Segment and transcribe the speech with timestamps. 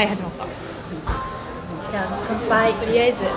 [0.00, 0.46] はい始まった。
[0.46, 2.72] じゃあ乾杯。
[2.72, 3.22] とりあえず。
[3.26, 3.34] 今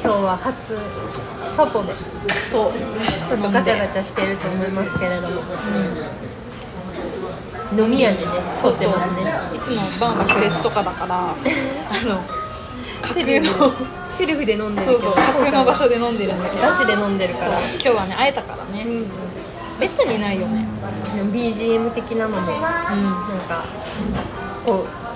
[0.00, 0.78] 日は初
[1.56, 1.92] 外で。
[2.44, 2.72] そう。
[2.72, 5.42] ちょっとガチャガチャしてると思いますけれども、
[7.76, 9.26] 飲み屋でね撮ってますね。
[9.56, 12.22] いつもバー爆裂とかだから あの
[13.02, 13.72] 架空セルフの。
[14.16, 15.12] セルフで飲んでるそうそう。
[15.12, 16.70] 架空の場所で飲んでるんだけど。
[16.70, 17.50] ガチで飲んでるかそう。
[17.50, 18.86] ら今日はね会えたからね、
[19.80, 20.75] めったにないよね
[21.32, 23.64] BGM 的なのもなんか
[24.66, 25.06] こう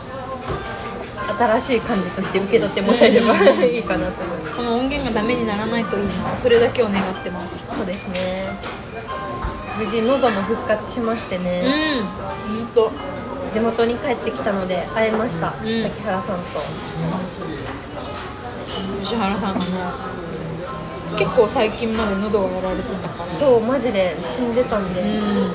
[1.39, 4.57] 新しい感じとして受け取ってもらえれば いいかなと思います。
[4.57, 7.55] この音源がダメにならないといいなそれだけを願ってます。
[7.77, 8.57] そうですね。
[9.79, 11.61] 無事喉も復活しましてうね、
[12.01, 12.05] ん。
[12.05, 12.91] ほんと
[13.55, 15.53] 地元に帰ってきたので会えました、ん。
[15.53, 15.67] 滝
[16.05, 16.45] 原さんと。
[19.03, 19.65] 吉原さんがね
[21.19, 23.39] 結構最近まで喉がやられてたから。
[23.39, 25.53] そうマジで死んでたんで、うん。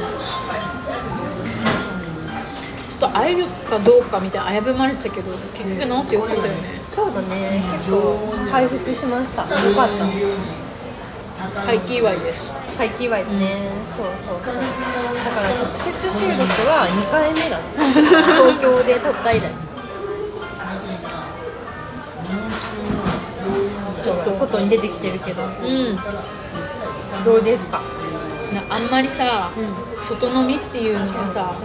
[3.00, 6.49] ちょっと会えるかどうかみたいな危ぶまれてたけど結局治ってよかったよね。
[6.88, 7.62] そうだね。
[7.77, 8.18] 結構
[8.49, 9.44] 回復しました。
[9.44, 10.05] よかった。
[11.66, 12.51] 回帰祝いです。
[12.77, 14.55] 回帰祝いでね、そうそうそう。
[15.26, 17.63] だから直接収録は2回目だね
[18.60, 19.65] 東京で撮った以来
[24.48, 25.41] 外に出てきてるけど。
[25.43, 25.98] うん。
[27.26, 27.82] どうですか？
[28.54, 31.55] なあんまりさ、う外飲みっていうのがさ、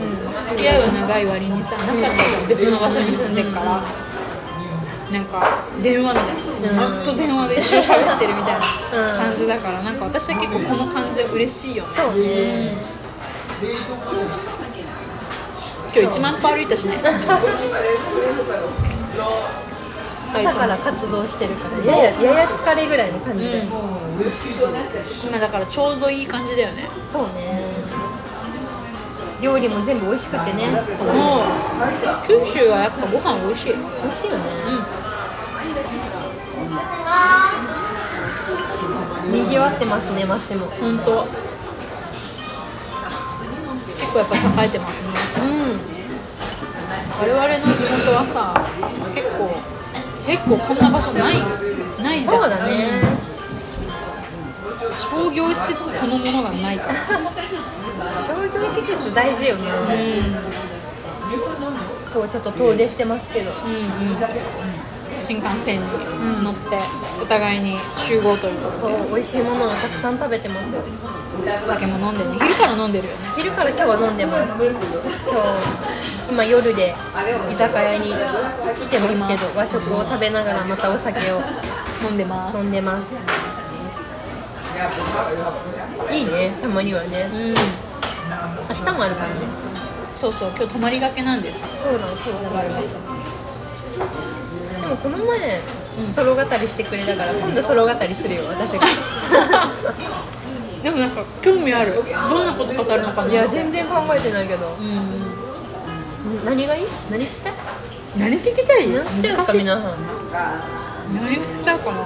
[0.47, 3.83] 付き合いは長い割にさなかったじゃん別の場所に住んでっから、
[5.13, 8.61] なんか電話みたいな、ずっと電話で一緒に喋ってるみたいな
[9.17, 11.91] 感じだからなんか私は結構この感じは嬉しいよね。
[11.97, 12.77] そうね。
[15.93, 16.97] 今日1万歩歩いたしね
[20.33, 23.69] 朝から活動してるからやややや疲れぐらいの感じで、うん。
[25.29, 26.89] 今だからちょうどいい感じだよね。
[27.11, 27.69] そうね。
[29.43, 30.67] 料理も全部美味しくてね。
[30.69, 31.43] もう
[32.27, 33.73] 九州はやっぱご飯美味しい。
[33.73, 34.45] 美味しいよね。
[39.29, 39.33] うん。
[39.33, 40.67] にぎわってますね街も。
[40.67, 41.27] 本当。
[43.99, 45.09] 結構やっぱ栄えてますね。
[45.43, 45.81] うん。
[47.21, 48.55] 我々の地元はさ
[49.15, 49.80] 結構
[50.31, 51.35] 結構こんな場所ない
[52.01, 52.41] ないじゃん。
[52.41, 52.87] そうだね。
[54.97, 56.95] 商業施設そのものがないから。
[58.29, 60.31] 商業施設大事よね、うん。
[62.15, 63.51] 今日ちょっと遠出してますけど。
[63.51, 65.87] うんうん新幹線に
[66.43, 66.79] 乗って
[67.23, 68.73] お互いに集合というか。
[68.81, 70.73] そう美味しいものをたくさん食べてます。
[70.73, 70.83] よ
[71.63, 72.37] お酒も飲んでね。
[72.41, 73.19] 昼から飲んでるよね。
[73.37, 74.43] 昼から今日は飲んでます。
[74.53, 74.81] 今日
[76.31, 76.95] 今夜で
[77.51, 81.41] 居酒屋に来てますけど和食を食べながらまたお酒を
[82.09, 82.59] 飲んでます。
[82.59, 83.15] 飲んでます。
[86.13, 87.29] いいねたまにはね。
[87.33, 87.55] うん。
[88.69, 89.35] 明日もあるからね。
[90.15, 91.77] そうそう今日泊まりがけなんです。
[91.83, 92.71] そうなんそうなんで
[94.91, 95.61] もこの前、
[95.99, 98.87] うんソロ語りしてくれたから今度ソロ語りするよ私が。
[100.83, 101.95] でもなんか興味ある。
[101.95, 103.31] どんなこと語るのかな。
[103.31, 104.77] いや全然考えてないけど。
[104.79, 104.89] うんう
[106.43, 106.45] ん。
[106.45, 106.87] 何がいい？
[107.11, 107.53] 何聞きたい？
[108.19, 108.89] 何聞きたい？
[108.89, 109.85] 何聞きたいか皆さん。
[111.15, 111.99] 何聞きたいかな。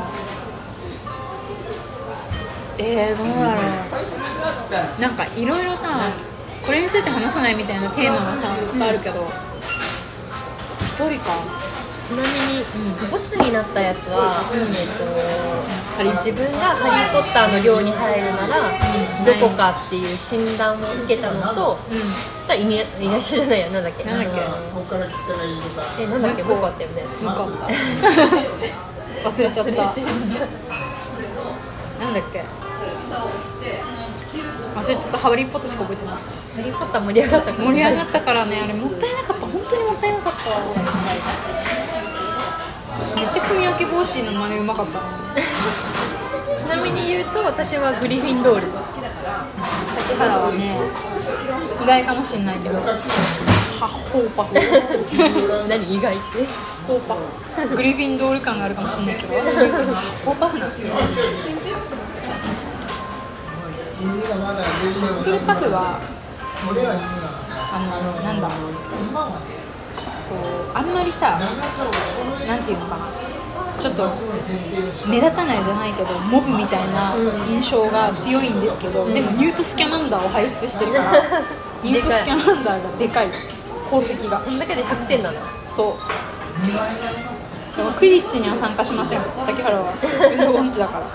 [2.78, 3.60] えー、どうだろ
[4.98, 6.10] うなんかいろいろさ
[6.66, 9.30] これについて話さないみたいなテーマがさいっぱいあるけど。
[10.84, 11.30] 一人か
[12.04, 12.62] ちなみに、
[13.10, 15.04] ボツになったやつは、えっと
[15.96, 18.72] ハリ自分が「ハリー・ポッター」の寮に入るなら、ん
[19.24, 21.98] どこかっていう診断を受けたのと、うん。
[22.60, 24.04] いにいにしじゃないやなんだっけ？
[24.04, 24.28] なんだっ
[25.96, 26.02] け？
[26.02, 26.42] えなんだっけ？
[26.42, 27.68] 僕あったよね向こうか。
[29.24, 29.72] 忘れちゃった。
[29.72, 29.82] な
[32.10, 32.44] んだっけ？
[34.76, 35.18] 忘れちゃった。
[35.18, 36.16] ハリー・ポッターしか覚えてない
[36.54, 38.60] ハリー・ポッター盛り上がったから盛り上がったからね。
[38.62, 39.46] あれもったいなかった。
[39.46, 40.38] 本当にもったいなかった。
[43.04, 44.98] 私めっちゃ組み分け帽子の真似うまかった。
[45.00, 45.04] な
[46.56, 48.66] ちなみに言うと私はグリフィンドール。
[50.08, 50.78] 竹原はね
[51.82, 52.78] 意外かもしんないけど。
[52.78, 54.54] ハッホーパフ
[55.68, 56.46] 何意外って？
[56.86, 57.16] ホーパ
[57.62, 59.34] フグリフィンドール感があるかもしんないけど。
[59.34, 60.66] ハッホーパフな。
[60.66, 60.94] んですよ
[65.24, 65.98] フルパフは
[66.70, 68.48] あのなんだ。
[68.48, 68.54] こ
[70.74, 71.38] うあんまりさ
[72.46, 73.06] なんていうのかな。
[73.80, 74.08] ちょっと
[75.08, 77.12] 目立たないじゃないけどモブみたいな
[77.48, 81.12] 印象が強いんですけど、でもニュートスキャマンダーを輩出してるから
[81.82, 83.28] ニュートスキャマンダーがでかい。
[83.86, 84.38] 功績が。
[84.40, 85.38] そんだけで100点なの？
[85.68, 87.76] そう。
[87.76, 89.20] でもクイディッチには参加しません。
[89.44, 89.92] 竹原は。
[90.38, 91.06] 運動音痴だから。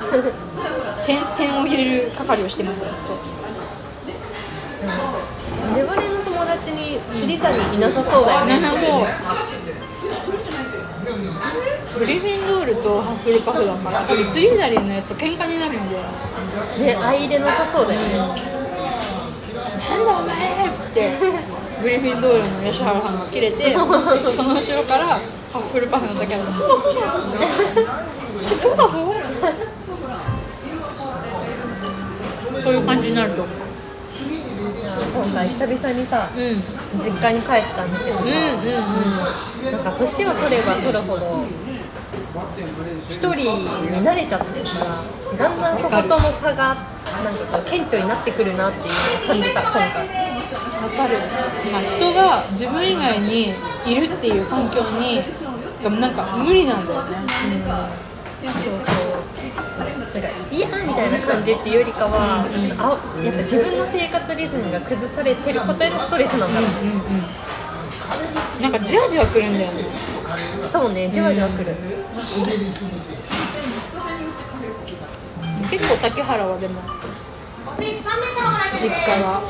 [1.05, 2.95] 点点を入れる係をしてますずっと
[6.59, 8.59] 我々の友にスリザリンいなさそうだよね、
[11.97, 16.03] グリフィンドールとハッフルパフだから多分スリザリンのやつと喧嘩になるんだよ
[16.79, 18.35] ね相入れなさそうだよね、なん
[20.06, 21.09] だお前って。
[21.81, 23.71] グリフィンドールの吉原さんが切れて
[24.35, 25.19] その後ろからハ
[25.53, 27.00] ッフルパフの竹原が「そうだそうだ」
[28.61, 29.00] そ うだぞ。
[32.61, 33.44] そういう感じになると。
[33.44, 33.58] 思う
[35.19, 36.42] 今回久々にさうん。
[36.42, 36.56] うん
[36.98, 41.45] 実家に帰ったんだけどさ、うんうんなんか年を取れば取るほど
[43.10, 43.44] 一人に
[44.01, 46.75] 慣れちゃってるからだんだんそことの差が
[47.24, 51.18] なんかこう顕著になってくるなっていうのを感じた今回わかる、
[51.71, 53.54] まあ、人が自分以外に
[53.86, 55.21] いるっていう環境に
[55.83, 57.16] がなんか無理なんだよね。
[58.42, 58.69] そうそ
[59.83, 66.59] うなんか嫌みたいな感じっていうよりかは、あやっぱ自分の生活リズムが崩されてることへのストレスなんだ。
[66.59, 68.61] ろう、うんうん。
[68.61, 69.83] なんかじわじわくるんだよね。
[70.71, 71.75] そうねじわじわくる、
[75.69, 76.81] 結構竹原はでも
[77.77, 79.41] 実家が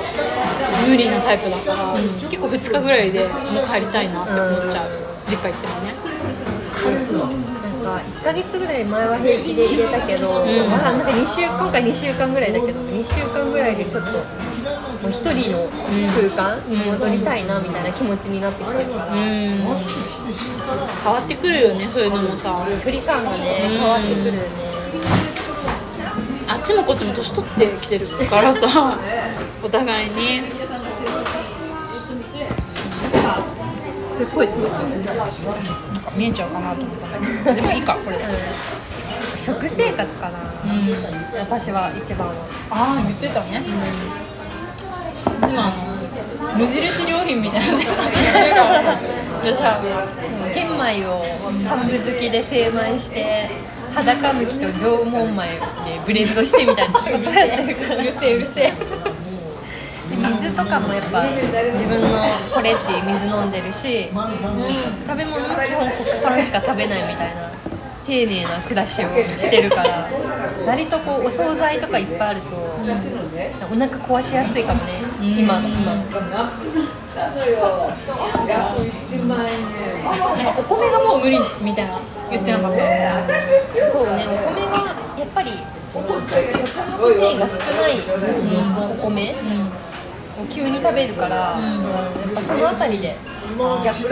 [0.88, 1.94] 無理なタイプだから、
[2.29, 4.89] 結構2日ぐらいでもう帰りたいなって思っちゃう、
[5.27, 5.94] 実家行ってもね
[7.89, 15.68] か1ヶ月ぐらい前は平気で入れたけど、まあなんか2週今回2週間ぐらいだけど2週間ぐらいでちょっともう一人の
[16.13, 19.19] 空間に戻りたいなみたいな気持ちになってきてるから、うん。
[19.19, 22.68] 変わってくるよねそういうのもさ。
[22.83, 24.39] 距離感がね変わってくるね、
[26.47, 28.97] あっちもこっちも年取ってきてるからさ
[29.63, 30.42] お互いに。
[34.19, 34.50] すごい
[36.19, 37.56] 見えちゃうかなと思ったんだけど。
[37.56, 38.24] でもいいかこれで。
[39.38, 41.39] 食生活かな、うん。
[41.39, 42.27] 私は一番。
[42.27, 42.33] は
[42.69, 48.98] ああ言ってたね、いつもあの無印良品みたいな生活してるから
[49.42, 50.06] 吉原が
[50.54, 51.24] 玄米を
[51.63, 53.50] 三分好きで精米して
[53.95, 55.57] 裸むきと縄文米で
[56.06, 57.95] ブレンドしてみたいなことやってるから。
[58.04, 58.74] うるせえうるせえ
[60.37, 62.07] 水とかもやっぱ自分の
[62.53, 64.15] これっていう水飲んでるし食
[65.17, 67.49] べ物も基本国産しか食べないみたいな
[68.05, 70.09] 丁寧な暮らしをしてるから
[70.65, 76.05] 割とこうお惣菜とかいっぱいあるとお腹壊しやすいかもね今今なん。
[76.05, 76.19] か
[80.57, 81.99] お米がもう無理みたいな
[82.31, 82.77] 言ってなかった。
[83.91, 85.51] そうねお米はやっぱり
[85.91, 87.99] 食物繊維が少ない
[88.91, 89.31] お米。
[89.31, 89.88] を
[90.47, 93.15] 急に食べるから、やっぱそのあたりで
[93.83, 94.09] 逆に。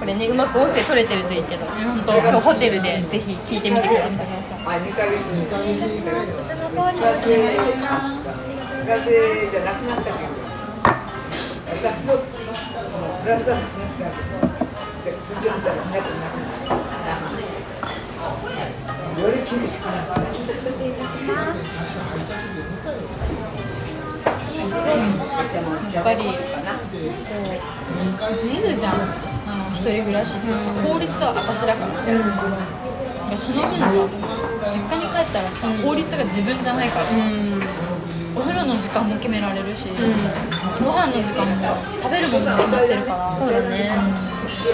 [0.00, 4.10] これねうまく音声取れてるといいけど本当今日ホテルでぜひ聞いてみてください。
[4.10, 5.46] 見てくださいまあ、2ヶ月に。
[6.76, 7.32] 変わりますね
[8.84, 10.16] プラスじゃなくなったけど
[11.72, 14.10] 私のそのプラスがなくなった
[15.04, 16.50] で通常みたいな早くなくなっ
[19.16, 20.12] たより厳しくなった
[25.92, 26.30] やっぱりこ
[28.30, 28.92] う自由じゃん。
[29.46, 32.20] あの一人暮らしってさ法律は私だからね、い
[33.30, 33.86] やその分さ
[34.66, 37.04] 実家に帰ったらさ法律が自分じゃないから、
[38.34, 39.86] お風呂の時間も決められるし、
[40.82, 41.54] ご飯の時間も
[42.02, 43.88] 食べるものも決まってるからそうだね。
[44.58, 44.66] そ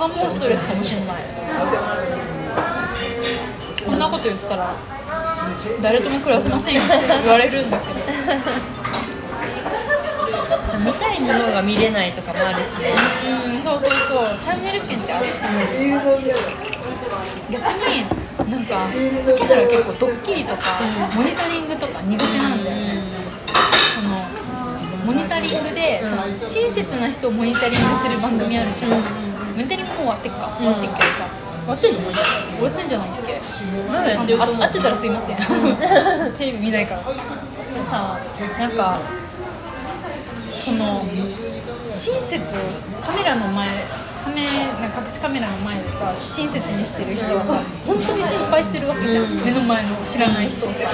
[0.00, 1.22] こがもうストレスかもしれない
[3.84, 4.72] こんなこと言ってたら
[5.82, 8.00] 誰とも暮らせませんよって言われるんだけど
[10.84, 12.94] 見たいものが見れないとかもあるしね。
[13.54, 14.38] うんそうそうそう。
[14.38, 15.26] チャンネル権ってある。
[17.50, 18.88] 逆になんか
[19.26, 20.62] 竹原結構ドッキリとか、
[21.14, 23.02] モニタリングとか苦手なんだよね、
[23.94, 24.26] その
[25.06, 28.98] モニタリングでその親切な人をモニタリングする番組あるじゃん、モ
[29.56, 31.28] ニタリングもう終わってっか、終わってっけどさ。
[31.64, 35.36] 終わってんの終わってんじゃないっけあ合ってたらすいません。
[36.36, 37.00] テレビ見ないから。
[37.00, 37.06] で
[37.80, 38.18] もさ
[38.58, 38.98] なんか
[40.54, 41.02] その
[41.92, 42.40] 親切
[43.02, 43.68] カメラの前
[44.24, 50.88] カメ隠しカメラの前でさ親切にしてる人はさ本当に心配してるわけじゃん、目の前の知らない人をさ。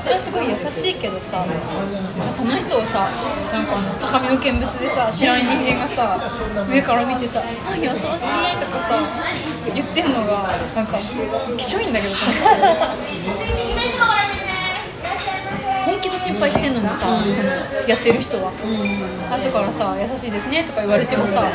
[0.00, 1.44] それはすごい優しいけどさ
[2.30, 3.10] その人をさ
[3.52, 6.16] なんかあの高みの見物でさ知らない人間がさ
[6.72, 8.96] 上から見てさ「あ優しい」とかさ
[9.74, 10.96] 言ってんのがなんか
[11.58, 12.14] きしょいんだけど
[16.20, 17.16] 心配してんのにさ、その
[17.88, 21.48] やってる人は、後からさ「優しいですね」とか言われてもさ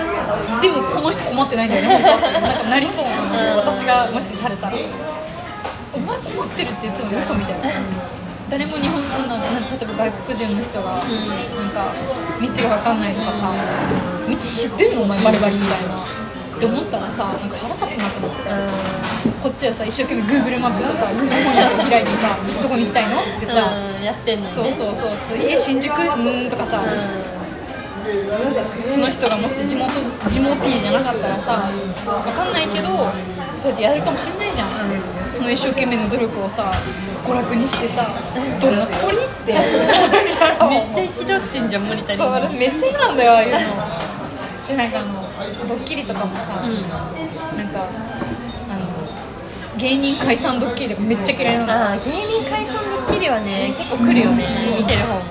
[0.59, 3.05] でもこの人困ってないんだよねなんかなりそう。
[3.05, 4.73] なの私がもしされたら
[5.93, 7.69] 「お前困ってる」って言ってたの嘘みたいな。
[8.49, 9.47] 誰も日本のなん例
[9.81, 11.01] えば外国人の人が、なん
[11.73, 11.93] か
[12.39, 13.53] 道が分かんないとかさ
[14.29, 15.97] 道知ってんのお前バリバリみたいな。
[16.55, 18.49] って思ったらさなんか腹立つなと思って、
[19.45, 22.33] こっちはさ一生懸命 Google マップとさ Google 翻訳を開いてさ
[22.63, 23.21] どこに行きたいの？
[23.21, 24.49] っつってさ、うんやってんのにね。
[24.49, 25.37] そうそうそうそう。
[25.37, 25.93] え新宿？
[25.93, 26.81] うーんとかさ、
[28.89, 29.93] その人がもし地元
[30.25, 32.89] 地元じゃなかったらさ分かんないけど
[33.61, 34.69] そうやってやるかもしんないじゃん、
[35.29, 36.71] その一生懸命の努力をさ
[37.23, 38.09] 娯楽にしてさ
[38.59, 39.17] どんなつもり？
[39.17, 39.53] って。
[39.61, 39.61] めっ
[40.89, 43.59] ちゃ憤ってんじゃんモニタリングそう私めっちゃ嫌なんだよああいうの。
[44.67, 45.21] でなんかあの
[45.69, 46.65] ドッキリとかもさ、
[47.55, 48.04] なんかあの
[49.77, 51.73] 芸人解散ドッキリとかめっちゃ嫌いなの。
[51.73, 54.45] ああ芸人解散ドッキリはね結構来るよね、
[54.79, 55.25] 見てる方も。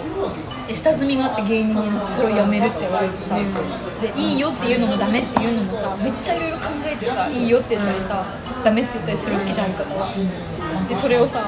[0.67, 8.25] で下積みがあって芸人になってそれをやめるって言われてさ、でいいよっていうのもダメっていうのもさめっちゃいろいろ考えてさいいよって言ったりさ
[8.65, 9.85] ダメって言ったりするわけじゃんか
[10.89, 11.45] でそれをさ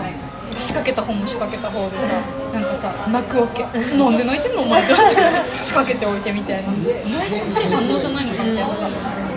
[0.59, 2.09] 仕掛けた方も仕掛けた方でさ
[2.53, 3.62] なんかさ泣くわけ。
[3.65, 5.17] なんで泣いてんのお前ってなって。
[5.57, 6.69] 仕掛けておいてみたいな。
[6.71, 6.73] お
[7.09, 8.88] 前が欲しい反応じゃないのかみたいなさ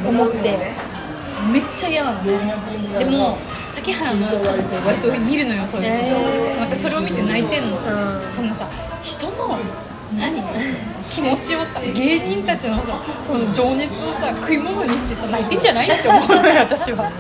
[0.08, 0.58] 思って
[1.51, 2.24] めっちゃ嫌なの。
[2.24, 3.38] でも
[3.75, 5.89] 竹原の家族割と見るのよそういう。
[5.89, 6.60] の、へー。
[6.60, 8.31] なんかそれを見て泣いてんの、ん。
[8.31, 8.67] そんなさ
[9.03, 9.58] 人の
[10.17, 10.43] 何？
[11.10, 17.12] 気持ちをさ芸人たちのさその情熱をさ食い物にしてさ泣いてんじゃないって思うのよ 私は。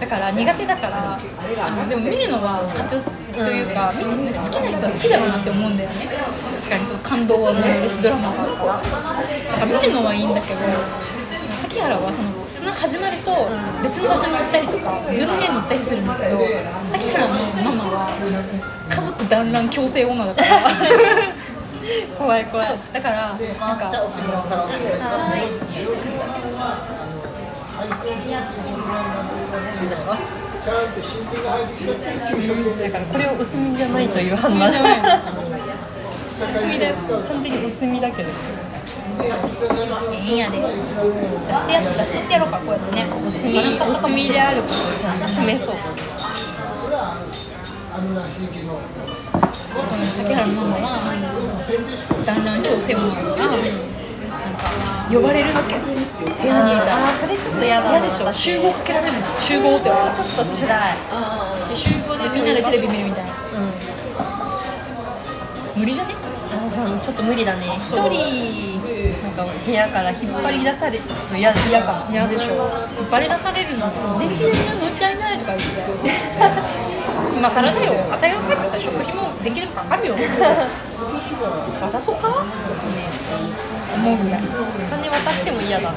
[0.00, 2.98] だから苦手だからあのでも見るのは勝つ
[3.36, 6.08] というか、見好きな人は好きだろうなって思うんだよね。
[6.58, 10.60] 確かにその感動はもらえるしドラマがあるからだから見るのはいいんだけど
[11.70, 13.30] 竹原はそのその始まると
[13.78, 16.38] 別の場所に行ったりとか自分の部屋に行ったりするんだけど
[16.90, 18.10] 竹原のママは
[18.90, 20.48] 家族団らん強制女だから。
[22.18, 22.66] 怖い怖い。
[22.92, 23.84] だからなんか。
[23.86, 23.98] だか
[32.98, 34.70] らこれを薄みじゃないという判断。
[36.50, 36.94] 薄みだよ。
[37.26, 38.28] 完全に薄みだけど
[40.12, 40.58] 変やで。
[40.58, 40.64] 出
[41.56, 43.06] してや出してやろうかこうやってね。
[43.26, 45.74] 薄み薄みであることをちゃんと示そう
[49.82, 50.84] その竹原ママは
[52.26, 53.56] だんだん強制女がなんか
[55.10, 55.86] 呼ばれるわけ部
[56.46, 60.96] 屋にいたらあそれちょっと嫌だ嫌でしょ集合かけられるの集合って言われちょっと辛い
[61.68, 63.32] て集合でみんなでテレビ見るみたいな
[65.76, 66.14] 無理じゃね
[67.02, 68.80] ちょっと無理だね一人
[69.22, 72.70] なんか部屋から引っ張り出されると嫌嫌かも嫌でしょ。
[73.10, 73.86] バレ出されるの
[74.18, 75.80] 電気代がもったいないとか言って。
[77.36, 77.92] 今更だよ。
[78.12, 80.14] あたいが帰ってきたら食費も電気代もかかるよ。
[81.80, 82.28] 渡そうか？
[82.28, 82.44] とかね
[83.96, 84.40] 思うぐらい。
[84.40, 84.44] お
[84.90, 85.94] 金渡しても嫌だだ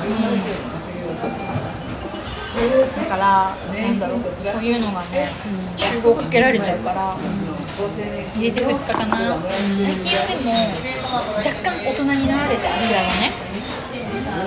[3.09, 4.19] からなんだろう。
[4.43, 5.31] そういうのがね
[5.77, 7.17] 集合かけられちゃうから
[8.35, 9.17] 入れて2日かな。
[9.75, 10.53] 最近はでも
[11.13, 13.31] 若干大人になられてあちらがね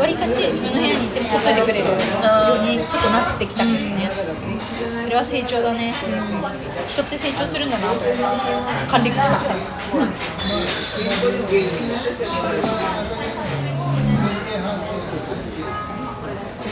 [0.01, 4.11] わりかし自分の部屋に行ってもほっといてくれるようにちょっとなってきたけどね。
[5.03, 5.95] それは成長だね。
[6.89, 7.89] 人って成長するんだな。
[7.95, 8.01] と
[8.91, 9.61] 還暦近くても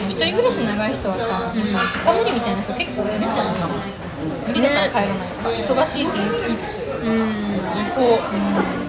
[0.09, 3.75] 一人暮らし長い人はさ、実家無理みたいな人結構いるんじゃないかな。
[4.49, 6.83] 無理だから帰らないとか忙しいって言いつつ。
[7.05, 8.84] うん行こでももう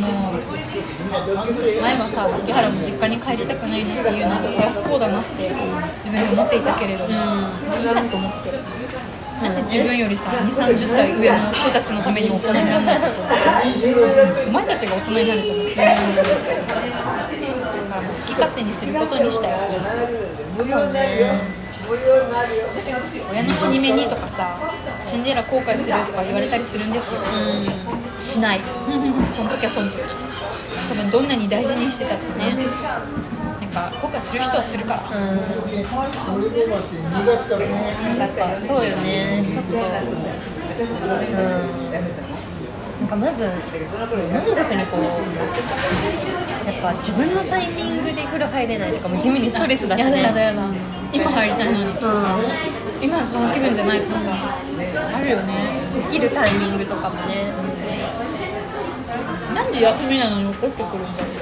[0.00, 5.50] 前はさ竹原も実家に帰りたくないなっていうのは親不幸だなって
[6.04, 7.16] 自分で思っていたけれども、いい
[7.84, 8.52] やと思って
[9.42, 13.20] だって自分よりさ2 3 0歳上の人たちのために大人にならないと
[14.48, 15.74] お前たちが大人になると思って
[17.92, 19.56] 好き勝手にすることにしたよ
[23.30, 24.56] 親の死に目にとかさ
[25.12, 27.20] 死んでら後悔するとか言われたりするんですよ、
[28.18, 28.60] しない。
[29.28, 29.98] その時はその時。
[30.88, 32.56] 多分どんなに大事にしてたってね。
[32.56, 32.68] なん
[33.92, 35.36] か後悔する人はするから、ううん。
[35.36, 35.44] や
[38.24, 39.80] っぱそうよねちょっとうん。
[41.92, 42.00] な
[43.04, 43.76] んかまず満足
[44.72, 45.02] にこう
[46.64, 50.62] やっぱ自分のタイミングで風呂入れないとかも地味にストレスだしやだねやだやだ。
[51.12, 51.92] 今入りたいのにうん。
[53.02, 54.30] 今はその気分じゃないとかさ
[54.98, 55.54] あるよね。
[56.10, 57.52] 起きるタイミングとかもね。
[59.54, 61.34] なんで休みなのに怒ってくるんだろう。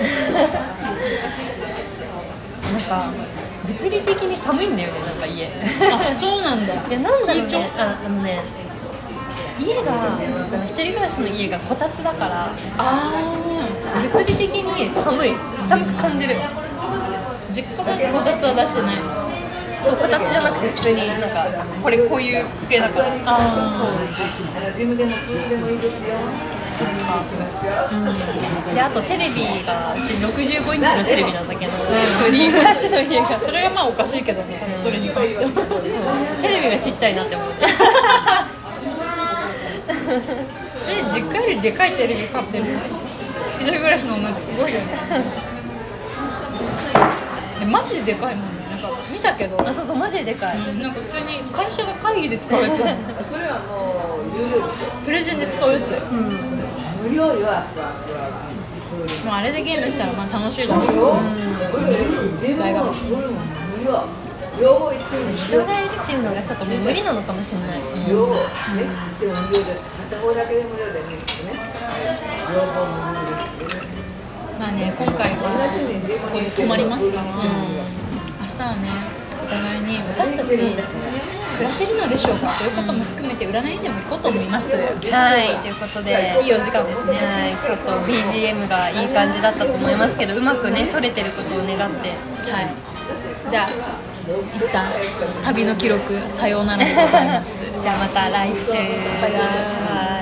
[2.73, 3.03] なんか
[3.67, 5.51] 物理的に寒いんだよねなんか家。
[5.93, 6.75] あそうなんだ。
[6.89, 7.71] いやなんだろうね。
[7.79, 8.41] ああのね
[9.59, 9.83] 家が
[10.49, 12.47] その一人暮らしの家がこたつだから。
[12.47, 13.23] ああ
[14.01, 15.35] 物理的に寒い。
[15.69, 16.37] 寒く感じる。
[17.53, 19.20] 実家までこたつは出してない
[19.85, 21.47] そうこたつじゃなくて普通になんか
[21.83, 23.07] これこういう机だから。
[23.07, 23.41] ああ
[24.71, 26.15] のジムでもプールでもいいですよ。
[28.75, 31.73] であとテレビがうち65インチのテレビなんだけど。
[32.31, 35.51] リーフラッシュの家があそれがまあおかしいけどねそれに関しては。
[36.43, 37.55] テレビがちっちゃいなって思って
[41.11, 42.65] 実家よりでかいテレビ買ってる
[43.61, 44.87] 一人暮らしの女ってすごいよね。
[47.63, 48.60] えマジででかいもんね
[49.21, 49.61] たけど。
[49.61, 50.59] あそうそうマジででかい。
[50.59, 52.77] うんなんか普通に会社が会議で使うやつ。
[52.79, 52.93] それ
[53.47, 56.03] はもう有料ですよプレゼンで使うやつだよ。
[57.03, 57.93] 無料よあそこは。
[59.25, 60.87] もうあれでゲームしたらまあ楽しいだろう。
[60.87, 61.15] 無料？
[61.87, 61.93] で
[62.37, 63.41] すジムもプールも
[63.79, 64.05] 無料。
[64.61, 67.81] 両方行ってるんですよ人がいるっていうのがちょっと無理なのかもしれない。
[68.11, 68.35] 両方
[68.77, 68.85] ね。
[69.19, 69.81] でも無料です。
[70.11, 71.55] 片方だけで無料で見るとね。
[72.53, 73.97] 両方無料です
[74.59, 75.47] まあね今回こ
[76.33, 77.25] こで泊まりますから、
[78.51, 78.89] 明日はね
[79.43, 80.75] お互いに私たち
[81.55, 82.49] 暮らせるのでしょうか？
[82.59, 84.75] ということも含めて占いでも行こうと思います。
[84.75, 85.47] はい。
[85.63, 86.49] ということでい。
[86.49, 87.13] いお時間ですね。
[87.15, 87.53] はい。
[87.55, 92.11] ちょっと BGM がいい感じだったと思いますけどうまくね撮れてることを願って。
[92.51, 92.71] はい。
[93.51, 93.69] じゃあ
[94.57, 94.87] 一旦
[95.45, 97.61] 旅の記録さようならでございます。
[97.83, 98.73] じゃあまた来週。
[98.73, 98.79] バ
[99.29, 99.41] イバイ。
[99.41, 100.20] はい